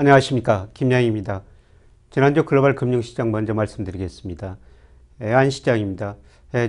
안녕하십니까 0.00 0.68
김양입니다. 0.74 1.42
지난주 2.10 2.44
글로벌 2.44 2.76
금융시장 2.76 3.32
먼저 3.32 3.52
말씀드리겠습니다. 3.52 4.56
애안시장입니다. 5.20 6.14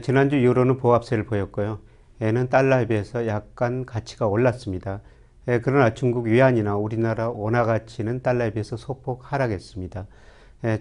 지난주 0.02 0.41
유로는 0.41 0.77
보합세를 0.77 1.25
보였고요. 1.25 1.77
애는 2.21 2.50
달러에 2.50 2.88
비해서 2.88 3.27
약간 3.27 3.86
가치가 3.86 4.26
올랐습니다. 4.26 5.02
그러나 5.45 5.94
중국 5.94 6.26
위안이나 6.26 6.76
우리나라 6.76 7.30
원화 7.30 7.66
가치는 7.66 8.23
달러에 8.23 8.49
비해서 8.49 8.77
소폭 8.77 9.32
하락했습니다. 9.32 10.07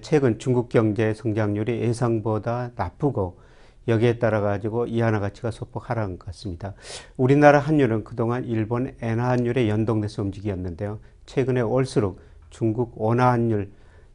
최근 0.01 0.39
중국 0.39 0.71
경제 0.71 1.13
성장률이 1.13 1.83
예상보다 1.83 2.71
나쁘고 2.77 3.41
여기에 3.89 4.19
따라 4.19 4.41
가지고 4.41 4.87
이하나 4.87 5.21
가치가 5.21 5.51
소폭 5.51 5.91
하락한 5.91 6.19
것 6.19 6.25
같습니다. 6.25 6.73
우리나라 7.19 7.59
환율은 7.59 8.05
그동안 8.05 8.47
일본 8.47 8.95
엔화 9.03 9.29
환율에 9.29 9.69
연동돼서 9.69 10.23
움직였는데요. 10.23 11.01
최근에 11.27 11.61
올수록 11.61 12.27
중국 12.51 13.01
원화 13.01 13.31
환율, 13.31 13.71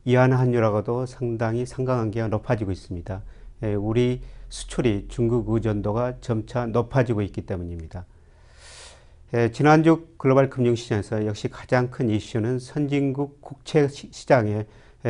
이하나 0.05 0.37
환율하고도 0.37 1.05
상당히 1.05 1.65
상관관계가 1.65 2.27
높아지고 2.27 2.71
있습니다. 2.71 3.21
우리 3.79 4.21
수출이 4.49 5.05
중국 5.07 5.49
의존도가 5.49 6.15
점차 6.19 6.65
높아지고 6.65 7.21
있기 7.21 7.45
때문입니다. 7.45 8.05
지난주 9.51 10.07
글로벌 10.17 10.49
금융시장에서 10.49 11.25
역시 11.25 11.47
가장 11.47 11.89
큰 11.89 12.09
이슈는 12.09 12.59
선진국 12.59 13.41
국채 13.41 13.87
시장에 13.87 14.65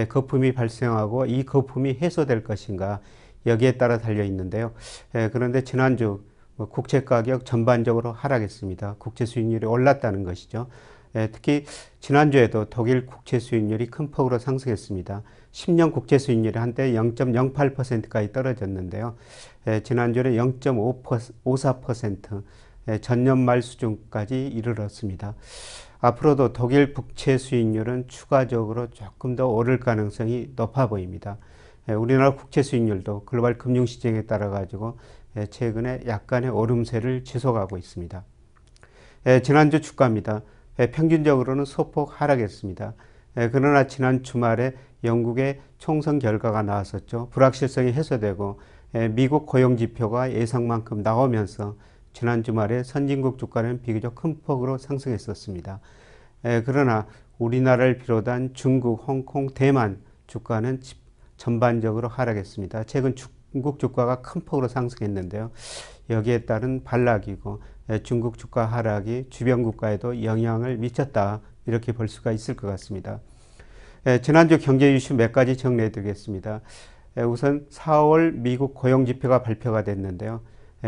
거품이 0.10 0.54
발생하고 0.54 1.26
이 1.26 1.44
거품이 1.44 1.98
해소될 2.02 2.44
것인가 2.44 3.02
여기에 3.46 3.74
따라 3.74 3.98
달려 3.98 4.24
있는데요. 4.24 4.72
그런데 5.12 5.64
지난주 5.64 6.24
뭐 6.56 6.70
국채 6.70 7.04
가격 7.04 7.46
전반적으로 7.46 8.12
하락했습니다. 8.14 8.96
국채 9.00 9.26
수익률이 9.26 9.66
올랐다는 9.66 10.24
것이죠. 10.24 10.68
특히 11.32 11.66
지난주에도 12.00 12.66
독일 12.66 13.06
국채 13.06 13.38
수익률이 13.40 13.88
큰 13.88 14.12
폭으로 14.12 14.40
상승했습니다. 14.40 15.22
10년 15.52 15.94
국채 15.94 16.18
수익률이 16.18 16.58
한때 16.58 16.94
0.08%까지 16.94 18.32
떨어졌는데요. 18.32 19.16
지난주에 19.84 20.24
0.54% 20.24 22.44
전년 23.02 23.40
말 23.40 23.62
수준까지 23.62 24.48
이르렀습니다. 24.48 25.36
앞으로도 26.00 26.54
독일 26.54 26.94
국채 26.94 27.38
수익률은 27.38 28.08
추가적으로 28.08 28.90
조금 28.90 29.36
더 29.36 29.48
오를 29.48 29.80
가능성이 29.80 30.52
높아 30.56 30.88
보입니다. 30.88 31.38
우리나라 31.88 32.36
국채 32.36 32.64
수익률도 32.64 33.26
글로벌 33.26 33.58
금융 33.58 33.86
시장에 33.86 34.24
따라 34.24 34.50
가지고 34.50 34.98
최근에 35.50 36.04
약간의 36.08 36.50
오름세를 36.50 37.24
지속하고 37.24 37.78
있습니다. 37.78 38.24
지난주 39.44 39.80
주가입니다. 39.80 40.42
평균적으로는 40.78 41.66
소폭 41.66 42.22
하락했습니다. 42.22 42.94
그러나 43.52 43.88
지난 43.88 44.24
주말에 44.24 44.74
영국의 45.04 45.60
총선 45.78 46.20
결과가 46.20 46.64
나왔었죠. 46.64 47.30
불확실성이 47.32 47.94
해소되고 47.94 48.60
미국 49.12 49.46
고용 49.46 49.76
지표가 49.78 50.34
예상만큼 50.34 51.02
나오면서 51.02 51.76
지난 52.14 52.44
주말에 52.44 52.84
선진국 52.84 53.40
주가는 53.40 53.82
비교적 53.82 54.16
큰 54.16 54.40
폭으로 54.42 54.78
상승했었습니다. 54.78 55.80
그러나 56.66 57.08
우리나라를 57.40 57.98
비롯한 57.98 58.54
중국, 58.54 59.08
홍콩, 59.08 59.48
대만 59.54 60.00
주가는 60.28 60.80
전반적으로 61.38 62.08
하락했습니다. 62.08 62.84
최근 62.84 63.16
중국 63.16 63.80
주가가 63.80 64.22
큰 64.22 64.42
폭으로 64.46 64.68
상승했는데요. 64.68 65.52
여기에 66.10 66.46
따른 66.46 66.84
반락이고 66.84 67.62
중국 68.04 68.38
주가 68.38 68.66
하락이 68.66 69.26
주변 69.30 69.64
국가에도 69.64 70.24
영향을 70.24 70.78
미쳤다 70.78 71.42
이렇게 71.66 71.92
볼 71.92 72.08
수가 72.08 72.32
있을 72.32 72.56
것 72.56 72.68
같습니다. 72.68 73.20
지난주 74.22 74.58
경제 74.60 74.94
이슈 74.94 75.14
몇 75.16 75.32
가지 75.32 75.58
정리해 75.58 75.92
드리겠습니다. 75.92 76.62
우선 77.28 77.66
4월 77.70 78.34
미국 78.34 78.74
고용 78.74 79.06
지표가 79.06 79.44
발표가 79.44 79.84
됐는데요. 79.84 80.42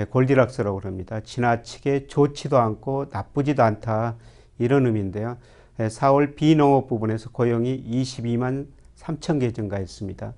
골디락스라고 0.09 0.81
합니다. 0.81 1.21
지나치게 1.21 2.07
좋지도 2.07 2.57
않고 2.57 3.07
나쁘지도 3.11 3.63
않다 3.63 4.17
이런 4.57 4.85
의미인데요. 4.85 5.37
4월 5.77 6.35
비농업 6.35 6.87
부분에서 6.87 7.29
고용이 7.31 7.83
22만 7.89 8.67
3천 8.97 9.39
개 9.39 9.51
증가했습니다. 9.51 10.33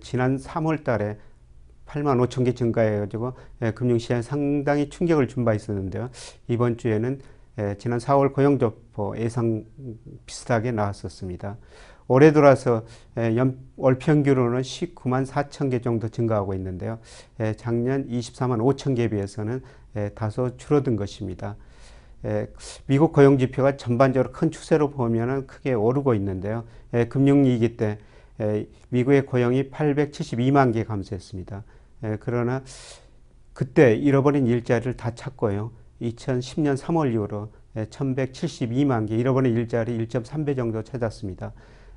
지난 0.00 0.36
3월 0.38 0.84
달에 0.84 1.18
8만 1.88 2.24
5천 2.26 2.44
개 2.44 2.52
증가해가지고 2.52 3.32
금융시장에 3.74 4.22
상당히 4.22 4.88
충격을 4.88 5.26
준 5.26 5.44
바 5.44 5.54
있었는데요. 5.54 6.10
이번 6.46 6.76
주에는 6.76 7.20
지난 7.78 7.98
4월 7.98 8.32
고용조포 8.32 9.16
예상 9.18 9.64
비슷하게 10.26 10.72
나왔었습니다. 10.72 11.56
올해 12.06 12.32
들어서 12.32 12.84
월 13.76 13.98
평균으로는 13.98 14.62
19만 14.62 15.26
4천 15.26 15.70
개 15.70 15.80
정도 15.80 16.08
증가하고 16.08 16.54
있는데요. 16.54 16.98
작년 17.56 18.06
24만 18.08 18.58
5천 18.60 18.96
개에 18.96 19.08
비해서는 19.08 19.62
다소 20.14 20.56
줄어든 20.56 20.96
것입니다. 20.96 21.56
미국 22.86 23.12
고용 23.12 23.38
지표가 23.38 23.76
전반적으로 23.76 24.32
큰 24.32 24.50
추세로 24.50 24.90
보면 24.90 25.46
크게 25.46 25.74
오르고 25.74 26.14
있는데요. 26.14 26.64
금융위기 27.08 27.76
때 27.76 27.98
미국의 28.88 29.26
고용이 29.26 29.70
872만 29.70 30.72
개 30.72 30.84
감소했습니다. 30.84 31.64
그러나 32.20 32.62
그때 33.52 33.94
잃어버린 33.94 34.46
일자리를 34.46 34.96
다 34.96 35.14
찾고요. 35.14 35.72
2010년 36.00 36.76
3월 36.76 37.12
이후로 37.12 37.52
1172만 37.74 39.08
개 39.08 39.16
잃어버린 39.16 39.56
일자리 39.56 39.98
1.3배 39.98 40.56
정도 40.56 40.82
찾았습니다. 40.82 41.52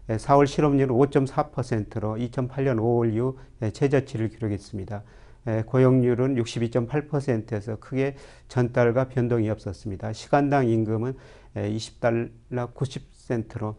4월 0.07 0.47
실업률은 0.47 0.95
5.4%로 0.95 2.16
2008년 2.16 2.78
5월 2.78 3.13
이후 3.13 3.38
최저치를 3.72 4.29
기록했습니다. 4.29 5.03
고용률은 5.66 6.35
62.8%에서 6.35 7.78
크게 7.78 8.16
전달과 8.47 9.09
변동이 9.09 9.50
없었습니다. 9.50 10.13
시간당 10.13 10.67
임금은 10.67 11.16
20달러 11.56 12.73
90센트로 12.73 13.75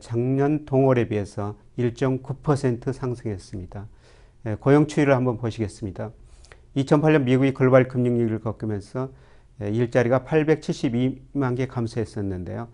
작년 0.00 0.64
동월에 0.64 1.08
비해서 1.08 1.56
1.9% 1.78 2.92
상승했습니다. 2.92 3.88
고용 4.60 4.86
추이를 4.86 5.14
한번 5.14 5.38
보시겠습니다. 5.38 6.10
2008년 6.76 7.22
미국이 7.22 7.54
글로벌 7.54 7.88
금융위기를 7.88 8.40
겪으면서 8.40 9.10
일자리가 9.60 10.20
872만 10.24 11.56
개 11.56 11.66
감소했었는데요. 11.66 12.68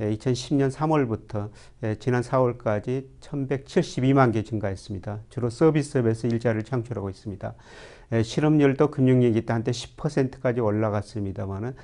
2010년 0.00 0.72
3월부터 0.72 1.50
지난 2.00 2.22
4월까지 2.22 3.06
1172만 3.20 4.32
개 4.32 4.42
증가했습니다. 4.42 5.20
주로 5.28 5.48
서비스업에서 5.50 6.28
일자리를 6.28 6.64
창출하고 6.64 7.08
있습니다. 7.10 7.54
실업률도 8.24 8.90
금융위기 8.90 9.46
때 9.46 9.52
한때 9.52 9.70
10%까지 9.70 10.60
올라갔습니다만 10.60 11.74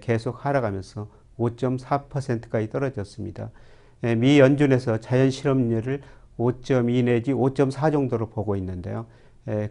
계속 0.00 0.44
하락하면서 0.44 1.08
5.4%까지 1.38 2.68
떨어졌습니다. 2.68 3.50
미 4.18 4.38
연준에서 4.38 4.98
자연 4.98 5.30
실업률을 5.30 6.02
5.2 6.38 7.04
내지 7.04 7.32
5.4 7.32 7.92
정도로 7.92 8.30
보고 8.30 8.56
있는데요. 8.56 9.06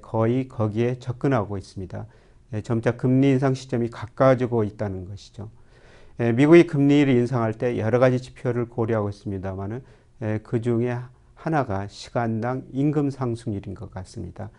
거의 0.01 0.47
거기에 0.47 0.99
접근하고 0.99 1.57
있습니다. 1.57 2.05
점차 2.63 2.97
금리 2.97 3.31
인상 3.31 3.53
시점이 3.53 3.89
가까워지고 3.89 4.63
있다는 4.65 5.05
것이죠. 5.05 5.49
미국이 6.35 6.67
금리를 6.67 7.11
인상할 7.13 7.53
때 7.53 7.77
여러 7.77 7.97
가지 7.99 8.21
지표를 8.21 8.65
고려하고 8.65 9.09
있습니다만은 9.09 9.81
그 10.43 10.61
중에 10.61 10.97
하나가 11.33 11.87
시간당 11.87 12.65
임금 12.71 13.09
상승률인 13.09 13.73
것 13.73 13.89
같습니다. 13.91 14.51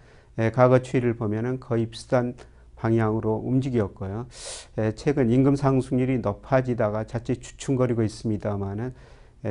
과거 0.55 0.81
추이를 0.81 1.15
보면은 1.15 1.61
거의 1.61 1.87
비슷한 1.87 2.35
방향으로 2.75 3.35
움직였고요. 3.45 4.27
최근 4.97 5.31
임금 5.31 5.55
상승률이 5.55 6.19
높아지다가 6.19 7.05
자칫 7.05 7.41
주춤거리고 7.41 8.03
있습니다만은 8.03 8.95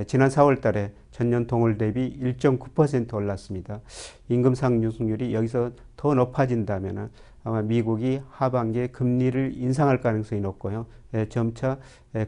지난 0.08 0.30
4월 0.30 0.62
달에 0.62 0.94
전년 1.12 1.48
동월 1.48 1.78
대비 1.78 2.18
1.9% 2.22 3.14
올랐습니다. 3.14 3.82
임금 4.30 4.56
상승률이 4.56 5.34
여기서 5.34 5.72
더 5.98 6.14
높아진다면 6.14 7.12
아마 7.44 7.62
미국이 7.62 8.22
하반기에 8.30 8.88
금리를 8.88 9.54
인상할 9.56 10.00
가능성이 10.00 10.42
높고요. 10.42 10.86
점차 11.30 11.78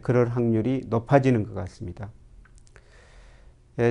그럴 0.01 0.27
확률이 0.27 0.81
높아지는 0.87 1.43
것 1.43 1.53
같습니다. 1.53 2.11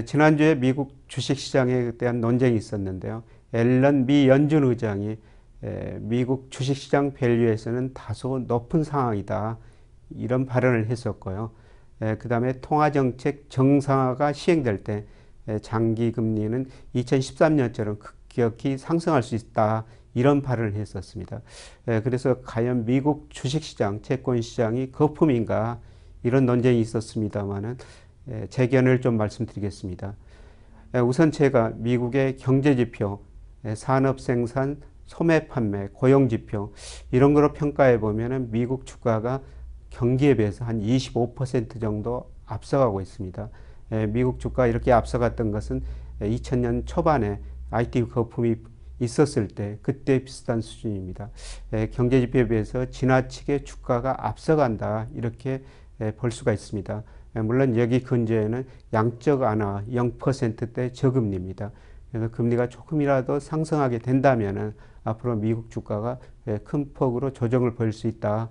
지난주에 0.04 0.54
미국 0.54 0.94
주식시장에 1.08 1.92
대한 1.92 2.20
논쟁이 2.20 2.56
있었는데요. 2.56 3.22
앨런 3.52 4.06
미 4.06 4.28
연준 4.28 4.64
의장이 4.64 5.16
미국 6.00 6.50
주식시장 6.50 7.14
밸류에서는 7.14 7.94
다소 7.94 8.40
높은 8.40 8.84
상황이다. 8.84 9.58
이런 10.10 10.44
발언을 10.44 10.88
했었고요. 10.88 11.52
그 12.18 12.28
다음에 12.28 12.60
통화정책 12.60 13.48
정상화가 13.48 14.32
시행될 14.32 14.84
때 14.84 15.04
장기 15.60 16.12
금리는 16.12 16.66
2013년처럼 16.94 17.98
급격히 17.98 18.78
상승할 18.78 19.22
수 19.22 19.34
있다. 19.34 19.84
이런 20.14 20.42
발언을 20.42 20.74
했었습니다. 20.74 21.40
그래서 21.84 22.42
과연 22.42 22.84
미국 22.84 23.28
주식시장, 23.30 24.02
채권시장이 24.02 24.92
거품인가 24.92 25.80
이런 26.22 26.44
논쟁이 26.44 26.80
있었습니다만은 26.80 27.78
예, 28.28 28.46
재견을 28.48 29.00
좀 29.00 29.16
말씀드리겠습니다. 29.16 30.14
예, 30.94 30.98
우선 31.00 31.32
제가 31.32 31.72
미국의 31.76 32.36
경제 32.36 32.76
지표, 32.76 33.20
예, 33.64 33.74
산업 33.74 34.20
생산, 34.20 34.80
소매 35.06 35.48
판매, 35.48 35.88
고용 35.92 36.28
지표 36.28 36.72
이런 37.10 37.34
거로 37.34 37.52
평가해 37.52 37.98
보면은 37.98 38.50
미국 38.50 38.86
주가가 38.86 39.40
경기에 39.92 40.34
비해서 40.34 40.64
한 40.64 40.80
25% 40.80 41.80
정도 41.80 42.30
앞서가고 42.46 43.00
있습니다. 43.00 43.48
예, 43.92 44.06
미국 44.06 44.40
주가 44.40 44.66
이렇게 44.66 44.92
앞서갔던 44.92 45.50
것은 45.50 45.82
2000년 46.20 46.82
초반에 46.86 47.40
IT 47.70 48.08
거품이 48.08 48.56
있었을 49.00 49.48
때 49.48 49.78
그때 49.82 50.24
비슷한 50.24 50.60
수준입니다. 50.60 51.30
예, 51.74 51.88
경제 51.88 52.20
지표에 52.20 52.48
비해서 52.48 52.86
지나치게 52.86 53.64
주가가 53.64 54.26
앞서간다 54.26 55.08
이렇게 55.14 55.62
예, 56.00 56.12
볼 56.12 56.30
수가 56.30 56.52
있습니다. 56.52 57.02
예, 57.36 57.40
물론 57.40 57.76
여기 57.76 58.00
근저에는 58.00 58.66
양적 58.92 59.42
완화 59.42 59.84
0%대 59.90 60.92
저금리입니다. 60.92 61.70
그래서 62.10 62.30
금리가 62.30 62.68
조금이라도 62.68 63.40
상승하게 63.40 63.98
된다면은 63.98 64.74
앞으로 65.04 65.36
미국 65.36 65.70
주가가 65.70 66.18
예, 66.48 66.58
큰 66.58 66.92
폭으로 66.94 67.32
조정을 67.32 67.74
보일 67.74 67.92
수 67.92 68.06
있다. 68.06 68.50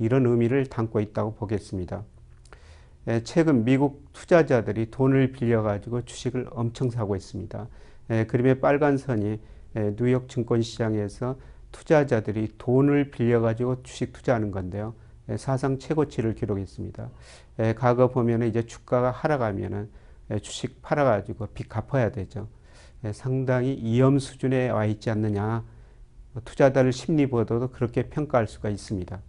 이런 0.00 0.26
의미를 0.26 0.66
담고 0.66 0.98
있다고 1.00 1.34
보겠습니다. 1.34 2.02
예, 3.08 3.22
최근 3.22 3.64
미국 3.64 4.12
투자자들이 4.12 4.90
돈을 4.90 5.32
빌려가지고 5.32 6.04
주식을 6.06 6.48
엄청 6.50 6.90
사고 6.90 7.14
있습니다. 7.14 7.68
예, 8.10 8.24
그림의 8.26 8.60
빨간 8.60 8.98
선이 8.98 9.38
뉴욕 9.96 10.28
증권시장에서 10.28 11.38
투자자들이 11.70 12.54
돈을 12.58 13.10
빌려가지고 13.10 13.84
주식 13.84 14.12
투자하는 14.12 14.50
건데요. 14.50 14.94
사상 15.36 15.78
최고치를 15.78 16.34
기록했습니다. 16.34 17.08
과거 17.76 18.08
보면 18.08 18.42
이제 18.42 18.66
주가가 18.66 19.12
하락하면은 19.12 19.88
주식 20.42 20.82
팔아가지고 20.82 21.46
빚 21.54 21.68
갚아야 21.68 22.10
되죠. 22.10 22.48
상당히 23.12 23.78
위험 23.80 24.18
수준에 24.18 24.70
와 24.70 24.86
있지 24.86 25.08
않느냐. 25.08 25.64
투자자들 26.44 26.92
심리 26.92 27.28
보도도 27.28 27.68
그렇게 27.68 28.08
평가할 28.08 28.48
수가 28.48 28.70
있습니다. 28.70 29.20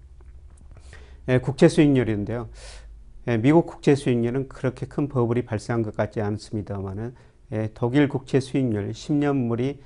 국채 1.41 1.67
수익률인데요. 1.67 2.49
미국 3.41 3.67
국채 3.67 3.95
수익률은 3.95 4.49
그렇게 4.49 4.85
큰 4.85 5.07
버블이 5.07 5.45
발생한 5.45 5.83
것 5.83 5.95
같지 5.95 6.21
않습니다만은 6.21 7.13
독일 7.73 8.09
국채 8.09 8.39
수익률 8.39 8.91
10년물이 8.91 9.77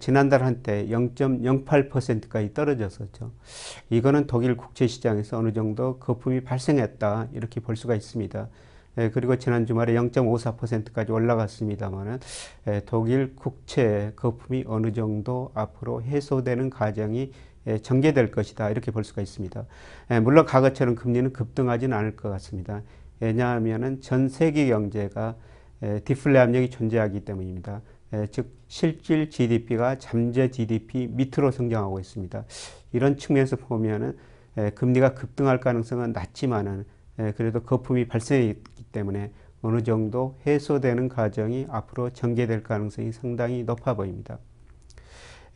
지난달 0.00 0.42
한때 0.42 0.86
0.08%까지 0.88 2.52
떨어졌었죠. 2.54 3.32
이거는 3.90 4.26
독일 4.26 4.56
국채 4.56 4.86
시장에서 4.86 5.38
어느 5.38 5.52
정도 5.52 5.98
거품이 5.98 6.40
발생했다 6.42 7.28
이렇게 7.32 7.60
볼 7.60 7.76
수가 7.76 7.94
있습니다. 7.94 8.48
그리고 9.12 9.36
지난 9.36 9.66
주말에 9.66 9.92
0.54%까지 9.94 11.12
올라갔습니다만은 11.12 12.18
독일 12.86 13.36
국채 13.36 14.12
거품이 14.16 14.64
어느 14.66 14.92
정도 14.92 15.50
앞으로 15.54 16.02
해소되는 16.02 16.70
과정이 16.70 17.32
전개될 17.82 18.30
것이다 18.30 18.70
이렇게 18.70 18.90
볼 18.90 19.04
수가 19.04 19.22
있습니다. 19.22 19.64
물론 20.22 20.44
과거처럼 20.44 20.94
금리는 20.94 21.32
급등하지는 21.32 21.96
않을 21.96 22.16
것 22.16 22.30
같습니다. 22.30 22.82
왜냐하면은 23.20 24.00
전 24.00 24.28
세계 24.28 24.68
경제가 24.68 25.36
디플레 26.04 26.38
압력이 26.38 26.70
존재하기 26.70 27.20
때문입니다. 27.20 27.82
즉 28.30 28.54
실질 28.68 29.30
GDP가 29.30 29.98
잠재 29.98 30.50
GDP 30.50 31.08
밑으로 31.08 31.50
성장하고 31.50 31.98
있습니다. 31.98 32.44
이런 32.92 33.16
측면에서 33.16 33.56
보면은 33.56 34.16
금리가 34.74 35.14
급등할 35.14 35.60
가능성은 35.60 36.12
낮지만은 36.12 36.84
그래도 37.36 37.62
거품이 37.62 38.06
발생했기 38.08 38.84
때문에 38.92 39.32
어느 39.62 39.82
정도 39.82 40.38
해소되는 40.46 41.08
과정이 41.08 41.66
앞으로 41.68 42.10
전개될 42.10 42.62
가능성이 42.62 43.10
상당히 43.12 43.64
높아 43.64 43.94
보입니다. 43.94 44.38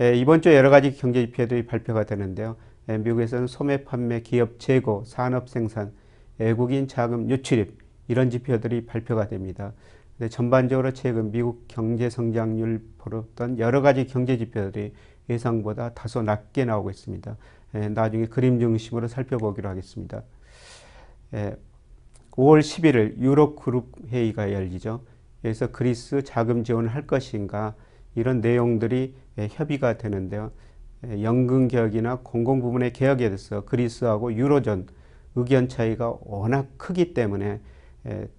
이번 0.00 0.41
주 0.41 0.55
여러 0.55 0.70
가지 0.70 0.97
경제 0.97 1.26
지표들이 1.26 1.67
발표가 1.67 2.05
되는데요. 2.05 2.56
미국에서는 2.87 3.47
소매 3.47 3.85
판매, 3.85 4.23
기업 4.23 4.58
재고, 4.58 5.05
산업 5.05 5.50
생산, 5.50 5.93
외국인 6.38 6.88
자금 6.88 7.29
유출입 7.29 7.76
이런 8.08 8.31
지표들이 8.31 8.87
발표가 8.87 9.29
됩니다. 9.29 9.75
네, 10.17 10.31
전반적으로 10.31 10.94
최근 10.94 11.31
미국 11.31 11.67
경제 11.69 12.08
성장률 12.08 12.82
보던 12.97 13.58
여러 13.58 13.82
가지 13.82 14.06
경제 14.06 14.38
지표들이 14.38 14.94
예상보다 15.29 15.93
다소 15.93 16.23
낮게 16.23 16.64
나오고 16.64 16.88
있습니다. 16.88 17.37
예, 17.75 17.88
나중에 17.88 18.25
그림 18.25 18.58
중심으로 18.58 19.06
살펴보기로 19.06 19.69
하겠습니다. 19.69 20.23
예, 21.35 21.56
5월 22.31 22.61
11일 22.61 23.19
유럽 23.19 23.56
그룹 23.56 23.93
회의가 24.08 24.55
열리죠. 24.55 25.02
여기서 25.44 25.73
그리스 25.73 26.23
자금 26.25 26.64
지원을 26.64 26.88
할 26.88 27.06
것인가 27.06 27.75
이런 28.15 28.41
내용들이 28.41 29.15
예, 29.39 29.49
협의가 29.51 29.97
되는데요. 29.99 30.51
예, 31.07 31.23
연금 31.23 31.69
개혁이나 31.69 32.21
공공 32.23 32.61
부문의 32.61 32.93
개혁에 32.93 33.29
대해서 33.29 33.65
그리스하고 33.65 34.35
유로존 34.35 34.87
의견 35.37 35.69
차이가 35.69 36.15
워낙 36.23 36.67
크기 36.77 37.15
때문에 37.15 37.61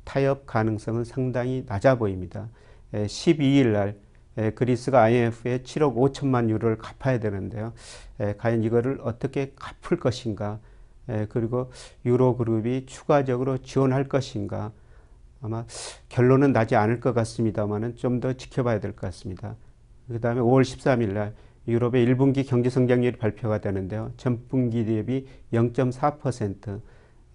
타협 0.03 0.45
가능성은 0.45 1.05
상당히 1.05 1.63
낮아 1.65 1.97
보입니다. 1.97 2.49
12일 2.91 3.67
날 3.67 3.95
그리스가 4.55 5.01
IMF에 5.03 5.59
7억 5.59 5.95
5천만 5.95 6.49
유로를 6.49 6.77
갚아야 6.77 7.19
되는데요. 7.19 7.71
과연 8.37 8.63
이거를 8.63 8.99
어떻게 9.03 9.53
갚을 9.55 9.99
것인가? 9.99 10.59
그리고 11.29 11.71
유로그룹이 12.05 12.87
추가적으로 12.87 13.59
지원할 13.59 14.09
것인가? 14.09 14.73
아마 15.41 15.65
결론은 16.09 16.53
나지 16.53 16.75
않을 16.75 16.99
것 16.99 17.13
같습니다만은 17.13 17.95
좀 17.95 18.19
더 18.19 18.33
지켜봐야 18.33 18.79
될 18.79 18.91
것 18.93 19.01
같습니다. 19.07 19.55
그 20.07 20.19
다음에 20.19 20.41
5월 20.41 20.61
13일 20.61 21.13
날 21.13 21.33
유럽의 21.67 22.05
1분기 22.07 22.47
경제 22.47 22.69
성장률이 22.69 23.17
발표가 23.17 23.59
되는데요. 23.59 24.11
전분기 24.17 24.85
대비 24.85 25.25
0.4%, 25.53 26.81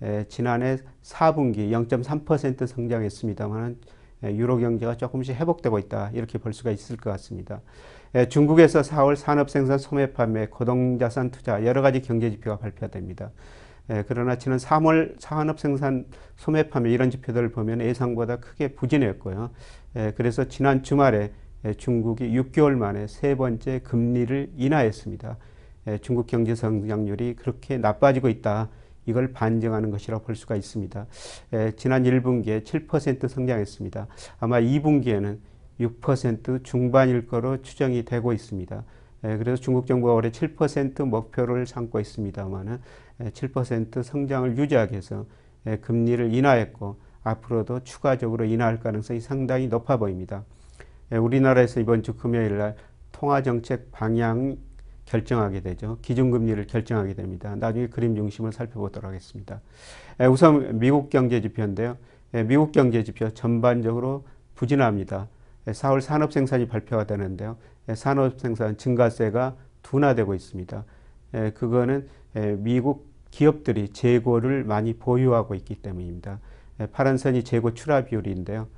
에, 0.03 0.25
지난해 0.29 0.77
4분기 1.03 1.71
0.3% 1.71 2.67
성장했습니다만 2.67 3.77
유로 4.25 4.59
경제가 4.59 4.97
조금씩 4.97 5.37
회복되고 5.37 5.79
있다 5.79 6.11
이렇게 6.15 6.39
볼 6.39 6.53
수가 6.53 6.71
있을 6.71 6.97
것 6.97 7.11
같습니다. 7.11 7.61
에, 8.15 8.29
중국에서 8.29 8.81
4월 8.83 9.17
산업생산 9.17 9.79
소매 9.79 10.13
판매 10.13 10.47
고동자산 10.47 11.31
투자 11.31 11.65
여러 11.65 11.83
가지 11.83 12.01
경제 12.03 12.31
지표가 12.31 12.59
발표됩니다. 12.59 13.31
에, 13.91 14.05
그러나 14.07 14.37
지난 14.37 14.59
3월 14.59 15.15
산업생산 15.19 16.07
소매 16.37 16.69
판매 16.69 16.91
이런 16.91 17.11
지표들을 17.11 17.51
보면 17.51 17.81
예상보다 17.81 18.37
크게 18.37 18.69
부진했고요. 18.69 19.51
에, 19.97 20.13
그래서 20.17 20.45
지난 20.49 20.83
주말에 20.83 21.33
중국이 21.77 22.29
6개월 22.31 22.77
만에 22.77 23.07
세 23.07 23.35
번째 23.35 23.81
금리를 23.81 24.51
인하했습니다. 24.57 25.37
중국 26.01 26.27
경제 26.27 26.55
성장률이 26.55 27.37
그렇게 27.37 27.79
나빠지고 27.79 28.29
있다. 28.29 28.69
이걸 29.07 29.33
반증하는 29.33 29.91
것이라고 29.91 30.25
볼 30.25 30.35
수가 30.35 30.57
있습니다. 30.57 31.07
에, 31.53 31.73
지난 31.77 32.03
1분기에 32.05 32.65
7% 32.65 33.29
성장했습니다. 33.29 34.07
아마 34.41 34.61
2분기에는 34.61 35.39
6% 35.81 36.65
중반일 36.65 37.27
거로 37.27 37.63
추정이 37.63 38.05
되고 38.05 38.33
있습니다. 38.33 38.85
에, 39.25 39.37
그래서 39.39 39.61
중국 39.61 39.87
정부가 39.87 40.13
올해 40.13 40.31
7% 40.31 41.05
목표를 41.05 41.67
삼고 41.67 42.01
있습니다만은 42.01 42.79
7% 43.21 44.03
성장을 44.03 44.57
유지하기 44.59 44.93
위해서 44.93 45.27
에, 45.67 45.77
금리를 45.79 46.35
인하했고 46.35 46.97
앞으로도 47.23 47.81
추가적으로 47.85 48.45
인하할 48.45 48.79
가능성이 48.81 49.21
상당히 49.21 49.67
높아 49.69 49.97
보입니다. 49.97 50.45
우리나라에서 51.11 51.81
이번 51.81 52.03
주 52.03 52.15
금요일 52.15 52.59
날 52.59 52.77
통화정책 53.13 53.91
방향 53.91 54.57
결정하게 55.07 55.61
되죠. 55.61 55.99
기준금리를 56.03 56.67
결정하게 56.67 57.15
됩니다. 57.15 57.55
나중에 57.57 57.87
그림 57.89 58.15
중심을 58.15 58.53
살펴보도록 58.53 59.09
하겠습니다. 59.09 59.61
우선 60.31 60.79
미국 60.79 61.11
경제 61.11 61.41
지표인데요. 61.41 61.97
미국 62.47 62.73
경제 62.73 63.03
지표 63.05 63.31
전반적으로 63.31 64.25
부진합니다. 64.55 65.29
4월 65.67 66.01
산업 66.01 66.33
생산이 66.33 66.67
발표가 66.69 67.05
되는데요. 67.05 67.57
산업 67.95 68.41
생산 68.41 68.77
증가세가 68.77 69.57
둔화되고 69.83 70.35
있습니다. 70.35 70.85
그거는 71.55 72.09
미국 72.59 73.07
기업들이 73.31 73.89
재고를 73.89 74.65
많이 74.65 74.95
보유하고 74.95 75.55
있기 75.55 75.77
때문입니다. 75.77 76.41
파란 76.93 77.17
선이 77.17 77.45
재고 77.45 77.75
출하 77.75 78.05
비율인데요. 78.05 78.69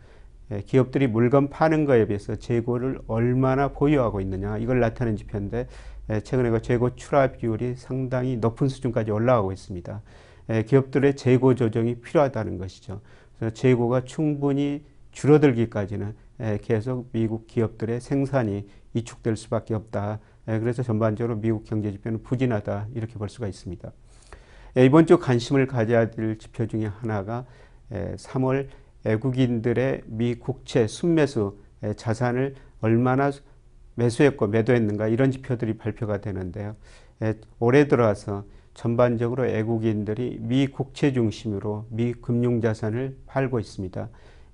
기업들이 0.64 1.06
물건 1.06 1.50
파는 1.50 1.84
거에 1.84 2.06
비해서 2.06 2.36
재고를 2.36 3.00
얼마나 3.06 3.68
보유하고 3.68 4.20
있느냐 4.20 4.56
이걸 4.58 4.80
나타내는 4.80 5.16
지표인데 5.16 5.66
최근에 6.22 6.50
그 6.50 6.62
재고 6.62 6.94
출하 6.96 7.32
비율이 7.32 7.76
상당히 7.76 8.36
높은 8.36 8.68
수준까지 8.68 9.10
올라가고 9.10 9.52
있습니다. 9.52 10.02
기업들의 10.66 11.16
재고 11.16 11.54
조정이 11.54 11.96
필요하다는 11.96 12.58
것이죠. 12.58 13.00
그래서 13.38 13.54
재고가 13.54 14.04
충분히 14.04 14.84
줄어들기까지는 15.12 16.14
계속 16.62 17.10
미국 17.12 17.46
기업들의 17.46 18.00
생산이 18.00 18.66
이축될 18.94 19.36
수밖에 19.36 19.74
없다. 19.74 20.20
그래서 20.56 20.82
전반적으로 20.82 21.36
미국 21.36 21.64
경제 21.64 21.92
지표는 21.92 22.22
부진하다 22.22 22.88
이렇게 22.94 23.14
볼 23.14 23.28
수가 23.28 23.46
있습니다. 23.48 23.92
이번 24.76 25.06
주 25.06 25.18
관심을 25.18 25.66
가져야 25.66 26.10
될 26.10 26.38
지표 26.38 26.66
중에 26.66 26.86
하나가 26.86 27.44
3월 27.90 28.68
외국인들의 29.04 30.02
미 30.06 30.34
국채 30.36 30.86
순매수 30.86 31.58
에, 31.82 31.94
자산을 31.94 32.54
얼마나 32.80 33.30
매수했고 33.94 34.48
매도했는가 34.48 35.08
이런 35.08 35.30
지표들이 35.30 35.76
발표가 35.76 36.20
되는데요. 36.20 36.76
에, 37.22 37.34
올해 37.58 37.88
들어와서 37.88 38.44
전반적으로 38.74 39.44
외국인들이 39.44 40.38
미 40.40 40.66
국채 40.66 41.12
중심으로 41.12 41.86
미 41.90 42.12
금융 42.12 42.60
자산을 42.60 43.16
팔고 43.26 43.58
있습니다. 43.58 44.08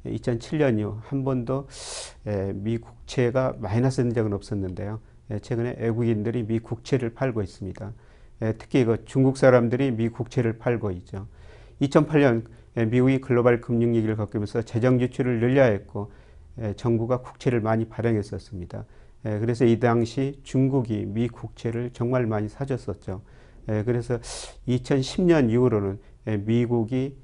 2007년 0.07 0.79
이후 0.79 0.99
한 1.03 1.25
번도 1.25 1.69
에, 2.27 2.53
미 2.53 2.79
국채가 2.79 3.55
마이너스 3.59 4.03
된 4.03 4.13
적은 4.13 4.33
없었는데요. 4.33 5.01
에, 5.31 5.39
최근에 5.39 5.77
외국인들이 5.79 6.47
미 6.47 6.59
국채를 6.59 7.15
팔고 7.15 7.43
있습니다. 7.43 7.93
에, 8.43 8.53
특히 8.59 8.85
그 8.85 9.05
중국 9.05 9.37
사람들이 9.37 9.93
미 9.93 10.09
국채를 10.09 10.59
팔고 10.59 10.91
있죠. 10.93 11.27
2008년 11.81 12.45
에, 12.77 12.85
미국이 12.87 13.21
글로벌 13.21 13.61
금융 13.61 13.95
위기를 13.95 14.17
겪으면서 14.17 14.63
재정 14.63 14.99
지출을 14.99 15.41
늘려야 15.41 15.67
했고 15.67 16.11
에, 16.59 16.75
정부가 16.75 17.21
국채를 17.21 17.61
많이 17.61 17.87
발행했었습니다. 17.87 18.85
에, 19.27 19.39
그래서 19.39 19.65
이 19.65 19.79
당시 19.79 20.41
중국이 20.43 21.07
미 21.07 21.29
국채를 21.29 21.91
정말 21.93 22.27
많이 22.27 22.49
사줬었죠. 22.49 23.23
에, 23.69 23.85
그래서 23.85 24.19
2010년 24.69 25.51
이후로는 25.51 25.99
에, 26.27 26.37
미국이 26.39 27.17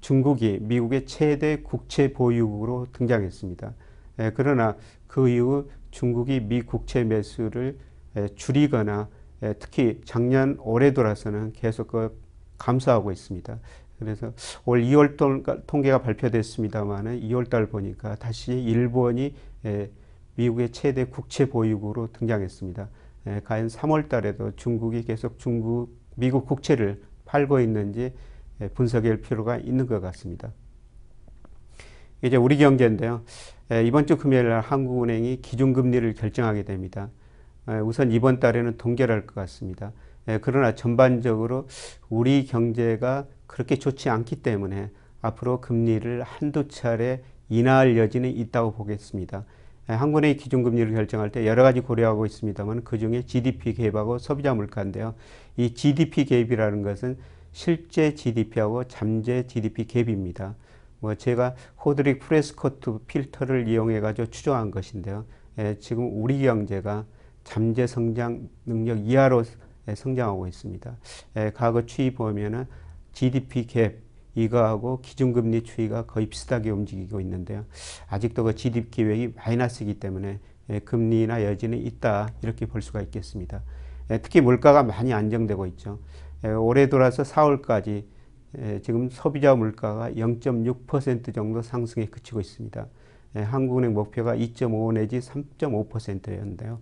중국이 0.00 0.58
미국의 0.60 1.06
최대 1.06 1.62
국채 1.62 2.12
보유국으로 2.12 2.88
등장했습니다. 2.92 3.74
에, 4.18 4.32
그러나 4.34 4.76
그 5.06 5.28
이후 5.28 5.68
중국이 5.94 6.40
미 6.40 6.60
국채 6.60 7.04
매수를 7.04 7.78
에, 8.16 8.28
줄이거나 8.34 9.08
에, 9.42 9.54
특히 9.54 10.00
작년 10.04 10.58
올해 10.60 10.92
돌아서는 10.92 11.52
계속 11.52 11.88
그 11.88 12.20
감소하고 12.58 13.12
있습니다. 13.12 13.58
그래서 14.00 14.32
올 14.64 14.82
2월 14.82 15.66
통계가 15.66 16.02
발표됐습니다만은 16.02 17.20
2월 17.20 17.48
달 17.48 17.66
보니까 17.66 18.16
다시 18.16 18.52
일본이 18.54 19.34
에, 19.64 19.90
미국의 20.34 20.72
최대 20.72 21.04
국채 21.04 21.48
보유국으로 21.48 22.10
등장했습니다. 22.12 22.88
에, 23.28 23.40
과연 23.44 23.68
3월 23.68 24.08
달에도 24.08 24.50
중국이 24.56 25.04
계속 25.04 25.38
중국 25.38 25.96
미국 26.16 26.46
국채를 26.46 27.02
팔고 27.24 27.60
있는지 27.60 28.12
에, 28.60 28.68
분석할 28.68 29.18
필요가 29.18 29.58
있는 29.58 29.86
것 29.86 30.00
같습니다. 30.00 30.52
이제 32.24 32.38
우리 32.38 32.56
경제인데요. 32.56 33.22
에, 33.70 33.84
이번 33.84 34.06
주 34.06 34.16
금요일 34.16 34.48
날 34.48 34.62
한국은행이 34.62 35.42
기준금리를 35.42 36.14
결정하게 36.14 36.62
됩니다. 36.62 37.10
에, 37.68 37.74
우선 37.80 38.10
이번 38.12 38.40
달에는 38.40 38.78
동결할 38.78 39.26
것 39.26 39.34
같습니다. 39.34 39.92
에, 40.26 40.38
그러나 40.40 40.74
전반적으로 40.74 41.68
우리 42.08 42.46
경제가 42.46 43.26
그렇게 43.46 43.76
좋지 43.76 44.08
않기 44.08 44.36
때문에 44.36 44.90
앞으로 45.20 45.60
금리를 45.60 46.22
한두 46.22 46.66
차례 46.68 47.22
인하할 47.50 47.98
여지는 47.98 48.30
있다고 48.30 48.72
보겠습니다. 48.72 49.44
한국은행이 49.86 50.38
기준금리를 50.38 50.94
결정할 50.94 51.30
때 51.30 51.46
여러 51.46 51.62
가지 51.62 51.80
고려하고 51.80 52.24
있습니다만 52.24 52.84
그 52.84 52.98
중에 52.98 53.26
GDP 53.26 53.74
갭하고 53.74 54.18
소비자 54.18 54.54
물가인데요. 54.54 55.14
이 55.58 55.74
GDP 55.74 56.24
갭이라는 56.24 56.82
것은 56.82 57.18
실제 57.52 58.14
GDP하고 58.14 58.84
잠재 58.84 59.46
GDP 59.46 59.84
갭입니다. 59.84 60.54
뭐 61.04 61.14
제가 61.14 61.54
호드릭 61.84 62.20
프레스코트 62.20 63.00
필터를 63.06 63.68
이용해 63.68 64.00
가지고 64.00 64.30
추정한 64.30 64.70
것인데요. 64.70 65.26
예, 65.58 65.76
지금 65.78 66.08
우리 66.10 66.40
경제가 66.40 67.04
잠재 67.44 67.86
성장 67.86 68.48
능력 68.64 69.06
이하로 69.06 69.44
성장하고 69.94 70.46
있습니다. 70.46 70.96
예, 71.36 71.52
과거 71.54 71.84
추이 71.84 72.14
보면은 72.14 72.64
GDP 73.12 73.66
갭 73.66 73.96
이거하고 74.34 75.02
기준금리 75.02 75.64
추이가 75.64 76.06
거의 76.06 76.26
비슷하게 76.26 76.70
움직이고 76.70 77.20
있는데요. 77.20 77.66
아직도 78.08 78.44
그 78.44 78.54
GDP 78.54 78.90
기획이 78.90 79.34
마이너스이기 79.36 80.00
때문에 80.00 80.40
예, 80.70 80.78
금리나 80.78 81.44
여지는 81.44 81.76
있다 81.76 82.30
이렇게 82.40 82.64
볼 82.64 82.80
수가 82.80 83.02
있겠습니다. 83.02 83.62
예, 84.10 84.22
특히 84.22 84.40
물가가 84.40 84.82
많이 84.82 85.12
안정되고 85.12 85.66
있죠. 85.66 85.98
예, 86.44 86.48
올해 86.48 86.88
돌아서 86.88 87.24
4월까지 87.24 88.04
지금 88.82 89.08
소비자 89.10 89.54
물가가 89.54 90.10
0.6% 90.10 91.34
정도 91.34 91.62
상승에 91.62 92.06
그치고 92.06 92.40
있습니다. 92.40 92.86
한국은행 93.34 93.94
목표가 93.94 94.36
2.5 94.36 94.92
내지 94.92 95.18
3.5%였는데요. 95.18 96.80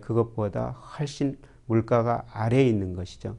그것보다 0.00 0.70
훨씬 0.70 1.36
물가가 1.66 2.24
아래에 2.32 2.66
있는 2.66 2.94
것이죠. 2.94 3.36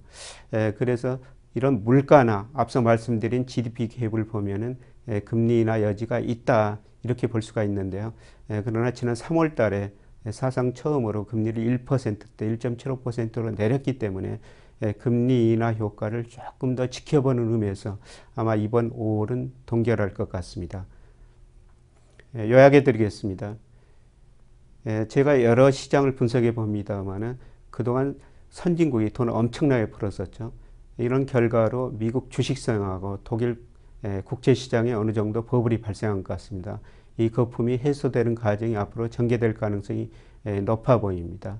그래서 0.78 1.20
이런 1.56 1.84
물가나 1.84 2.50
앞서 2.54 2.82
말씀드린 2.82 3.48
GDP 3.48 3.88
갭을 3.88 4.30
보면은 4.30 4.78
에, 5.08 5.22
금리나 5.22 5.82
여지가 5.82 6.20
있다 6.20 6.80
이렇게 7.04 7.28
볼 7.28 7.42
수가 7.42 7.64
있는데요. 7.64 8.14
에, 8.50 8.62
그러나 8.64 8.92
지난 8.92 9.16
3월 9.16 9.56
달에 9.56 9.92
사상 10.32 10.74
처음으로 10.74 11.26
금리를 11.26 11.86
1%대 11.86 12.58
1.75%로 12.58 13.52
내렸기 13.52 14.00
때문에 14.00 14.30
에, 14.30 14.40
금리 15.00 15.52
인하 15.52 15.74
효과를 15.74 16.26
조금 16.26 16.76
더 16.76 16.88
지켜보는 16.88 17.52
의미에서 17.52 17.98
아마 18.36 18.56
이번 18.56 18.92
5월은 18.92 19.52
동결할 19.66 20.14
것 20.14 20.30
같습니다. 20.30 20.86
요약해 22.36 22.84
드리겠습니다. 22.84 23.56
제가 25.08 25.44
여러 25.44 25.72
시장을 25.72 26.16
분석해 26.16 26.54
봅니다만은 26.54 27.38
그동안 27.70 28.20
선진국이 28.50 29.12
돈을 29.12 29.34
엄청나게 29.34 29.90
풀었었죠. 29.92 30.52
이런 30.98 31.26
결과로 31.26 31.92
미국 31.98 32.30
주식시장하고 32.30 33.20
독일 33.24 33.64
국제시장에 34.26 34.94
어느 34.94 35.14
정도 35.14 35.46
버블이 35.46 35.82
발생한 35.82 36.24
것 36.24 36.34
같습니다. 36.34 36.80
이 37.18 37.30
거품이 37.30 37.78
해소되는 37.78 38.36
과정이 38.36 38.76
앞으로 38.76 39.10
전개될 39.10 39.56
가능성이 39.56 40.12
높아 40.64 41.00
보입니다. 41.00 41.60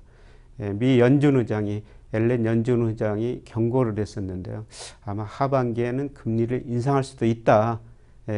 미 0.58 0.98
연준 1.00 1.36
의장이 1.36 1.82
엘렌 2.12 2.44
연준 2.44 2.82
의장이 2.82 3.42
경고를 3.44 3.98
했었는데요. 3.98 4.66
아마 5.04 5.24
하반기에는 5.24 6.14
금리를 6.14 6.64
인상할 6.66 7.04
수도 7.04 7.26
있다. 7.26 7.80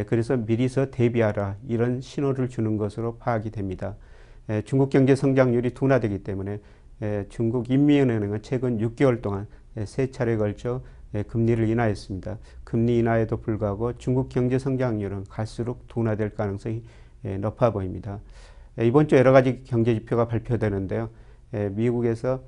그래서 0.06 0.36
미리서 0.36 0.90
대비하라 0.90 1.56
이런 1.66 2.00
신호를 2.00 2.48
주는 2.48 2.76
것으로 2.76 3.16
파악이 3.18 3.50
됩니다. 3.50 3.96
중국 4.64 4.90
경제 4.90 5.14
성장률이 5.14 5.70
둔화되기 5.74 6.24
때문에 6.24 6.60
중국 7.28 7.70
인민은행은 7.70 8.42
최근 8.42 8.78
6개월 8.78 9.22
동안 9.22 9.46
예, 9.78 9.86
세 9.86 10.10
차례에 10.10 10.36
걸쳐 10.36 10.82
예, 11.14 11.22
금리를 11.22 11.66
인하했습니다. 11.68 12.38
금리 12.64 12.98
인하에도 12.98 13.38
불구하고 13.38 13.96
중국 13.98 14.28
경제 14.28 14.58
성장률은 14.58 15.24
갈수록 15.28 15.86
둔화될 15.88 16.34
가능성이 16.34 16.82
예, 17.24 17.38
높아 17.38 17.70
보입니다. 17.70 18.20
이번 18.80 19.08
주 19.08 19.16
여러 19.16 19.32
가지 19.32 19.62
경제 19.64 19.94
지표가 19.94 20.28
발표되는데요. 20.28 21.10
미국에서 21.52 22.42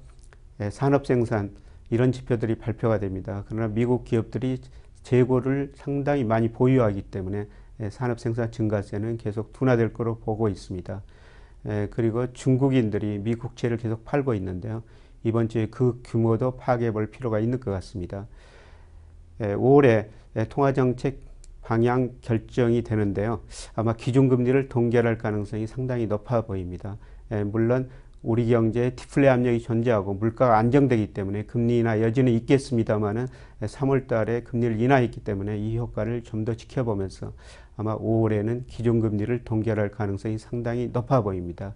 산업 0.71 1.07
생산 1.07 1.51
이런 1.91 2.13
지표들이 2.13 2.57
발표가 2.57 2.99
됩니다. 2.99 3.45
그러나 3.49 3.69
미국 3.69 4.05
기업들이 4.05 4.59
재고를 5.03 5.73
상당히 5.75 6.25
많이 6.25 6.49
보유하기 6.51 7.03
때문에 7.03 7.47
산업 7.91 8.21
생산 8.21 8.53
증가세는 8.53 9.17
계속 9.17 9.53
둔화될 9.53 9.93
거로 9.95 10.19
보고 10.19 10.49
있습니다. 10.49 11.03
그리고 11.91 12.33
중국인들이 12.33 13.19
미국채를 13.19 13.79
계속 13.79 14.05
팔고 14.05 14.35
있는데요. 14.35 14.83
이번 15.25 15.49
주에 15.49 15.67
그 15.67 16.01
규모도 16.05 16.57
파악해 16.57 16.93
볼 16.93 17.11
필요가 17.11 17.41
있는 17.41 17.61
것 17.61 17.71
같습니다. 17.71 18.27
5월에 19.39 20.09
통화정책 20.49 21.21
방향 21.63 22.11
결정이 22.21 22.83
되는데요. 22.83 23.41
아마 23.75 23.95
기준금리를 23.95 24.69
동결할 24.69 25.19
가능성이 25.19 25.67
상당히 25.67 26.07
높아 26.07 26.43
보입니다. 26.43 26.97
물론 27.47 27.89
우리 28.23 28.49
경제에 28.49 28.91
티플레 28.91 29.29
압력이 29.29 29.61
존재하고 29.61 30.15
물가가 30.15 30.59
안정되기 30.59 31.15
때문에 31.15 31.45
금리 31.45 31.79
인하 31.79 32.01
여지는 32.01 32.33
있겠습니다만은 32.33 33.29
3월 33.63 34.07
달에 34.07 34.43
금리를 34.43 34.81
인하했기 34.81 35.25
때문에 35.25 35.59
이 35.59 35.79
효과를 35.79 36.23
좀 36.23 36.45
더 36.45 36.55
지켜보면서 36.55 37.33
아마 37.77 37.97
5월에는 37.97 38.65
기존 38.67 39.01
금리를 39.01 39.45
동결할 39.45 39.91
가능성이 39.91 40.39
상당히 40.39 40.89
높아 40.93 41.23
보입니다. 41.23 41.75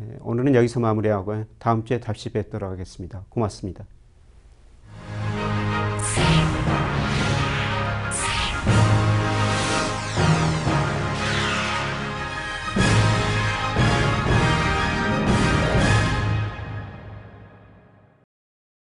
예, 0.00 0.18
오늘은 0.20 0.54
여기서 0.54 0.80
마무리하고 0.80 1.44
다음 1.58 1.84
주에 1.84 2.00
다시 2.00 2.30
뵙도록 2.30 2.70
하겠습니다. 2.70 3.24
고맙습니다. 3.28 3.84
네. 6.16 6.41